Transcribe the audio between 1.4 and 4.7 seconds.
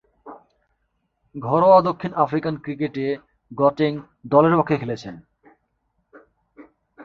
ঘরোয়া দক্ষিণ আফ্রিকান ক্রিকেটে গটেং দলের